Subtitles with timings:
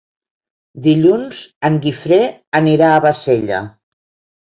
[0.87, 2.21] Dilluns en Guifré
[2.65, 3.65] anirà a Bassella.